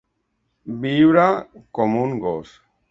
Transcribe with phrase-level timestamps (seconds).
[0.85, 1.29] Viure
[1.81, 2.61] com un gos.